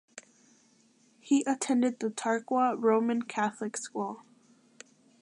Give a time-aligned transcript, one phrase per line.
[1.19, 4.23] He attended the Tarkwa Roman Catholic School.